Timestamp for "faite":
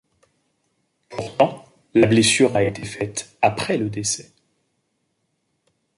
2.85-3.37